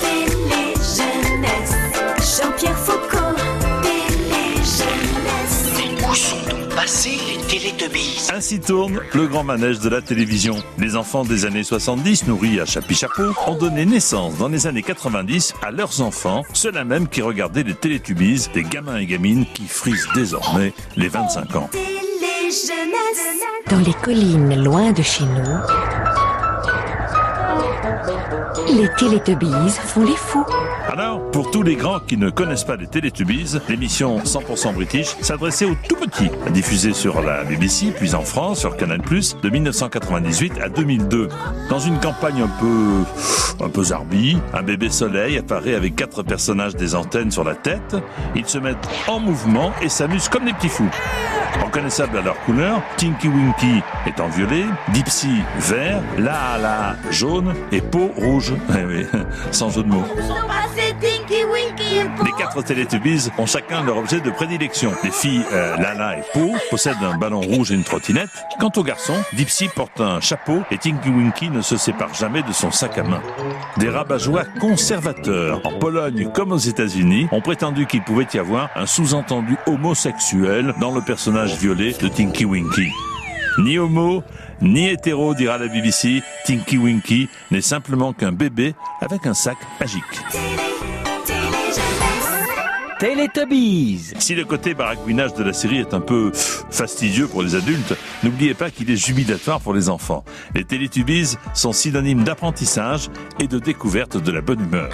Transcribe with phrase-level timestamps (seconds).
[0.00, 1.74] Télé-jeunesse.
[2.18, 3.34] Jean-Pierre Foucault.
[3.82, 5.72] Télé-jeunesse.
[6.08, 10.56] Où sont donc passés les Télétubbies Ainsi tourne le grand manège de la télévision.
[10.78, 14.82] Les enfants des années 70, nourris à chapi chapeau, ont donné naissance dans les années
[14.82, 19.66] 90 à leurs enfants, ceux-là même qui regardaient les Télétubbies, des gamins et gamines qui
[19.66, 21.68] frisent désormais les 25 ans.
[21.72, 22.92] Télé-jeunesse.
[23.68, 25.58] Dans les collines loin de chez nous,
[28.68, 30.44] les Télétubbies font les fous.
[30.88, 35.64] Alors, pour tous les grands qui ne connaissent pas les Télétubbies, l'émission 100% british s'adressait
[35.66, 40.68] aux tout petits, diffusée sur la BBC, puis en France, sur Canal+, de 1998 à
[40.68, 41.28] 2002.
[41.68, 46.76] Dans une campagne un peu, un peu zarbi, un bébé soleil apparaît avec quatre personnages
[46.76, 47.96] des antennes sur la tête.
[48.34, 50.90] Ils se mettent en mouvement et s'amusent comme des petits fous.
[51.64, 57.80] Reconnaissables à leur couleur, Tinky Winky est en violet, Dipsy vert, La La jaune et
[57.80, 58.54] Po rouge.
[58.78, 59.06] Eh
[59.50, 60.04] sans jeu de mots.
[62.24, 64.92] Les quatre Télétubbies ont chacun leur objet de prédilection.
[65.04, 68.30] Les filles, euh, Lala et Po, possèdent un ballon rouge et une trottinette.
[68.58, 72.52] Quant aux garçons, Dipsy porte un chapeau et Tinky Winky ne se sépare jamais de
[72.52, 73.22] son sac à main.
[73.76, 78.86] Des rabat-joie conservateurs, en Pologne comme aux États-Unis, ont prétendu qu'il pouvait y avoir un
[78.86, 82.90] sous-entendu homosexuel dans le personnage violet de Tinky Winky.
[83.58, 84.22] Ni homo,
[84.60, 90.02] ni hétéro, dira la BBC, Tinky Winky n'est simplement qu'un bébé avec un sac magique.
[92.98, 97.94] Télétubbies Si le côté baragouinage de la série est un peu fastidieux pour les adultes,
[98.22, 100.24] n'oubliez pas qu'il est jubilatoire pour les enfants.
[100.54, 104.88] Les Télétubbies sont synonymes d'apprentissage et de découverte de la bonne humeur.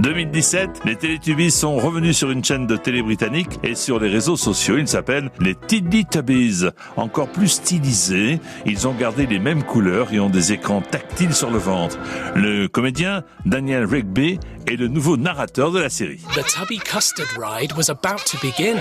[0.00, 4.36] 2017, les Télétubbies sont revenus sur une chaîne de télé britannique et sur les réseaux
[4.36, 4.76] sociaux.
[4.76, 6.66] Ils s'appellent les Teletubbies.
[6.96, 11.50] Encore plus stylisés, ils ont gardé les mêmes couleurs et ont des écrans tactiles sur
[11.50, 11.98] le ventre.
[12.34, 14.38] Le comédien Daniel Rigby
[14.72, 16.20] est le nouveau narrateur de la série.
[16.34, 18.76] The Tubby Custard Ride was about to begin.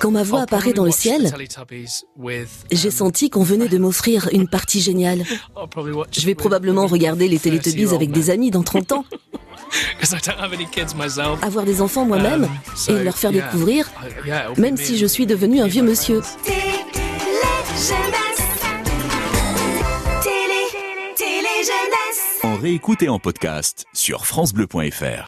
[0.00, 2.02] Quand ma voix apparaît dans le ciel, Teletubbies
[2.70, 5.24] j'ai um, senti qu'on venait de m'offrir une partie géniale.
[5.24, 9.04] Je vais with- probablement regarder les 30 Télétubbies year avec des amis dans 30 ans,
[10.00, 11.42] 'cause I don't have any kids myself.
[11.42, 12.44] avoir des enfants moi-même
[12.88, 13.90] Um, et leur faire découvrir,
[14.56, 16.20] même me si je suis devenu un vieux monsieur.
[22.42, 25.20] En réécoute et en podcast sur FranceBleu.fr.